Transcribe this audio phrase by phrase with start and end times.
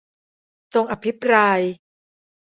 [0.73, 1.61] จงอภิปราย